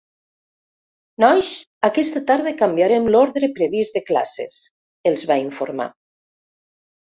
Nois, 1.23 1.51
aquesta 1.89 2.21
tarda 2.31 2.55
canviarem 2.63 3.05
l'ordre 3.17 3.51
previst 3.61 4.01
de 4.01 4.05
classes 4.09 4.59
—els 5.13 5.29
va 5.35 5.41
informar—. 5.45 5.91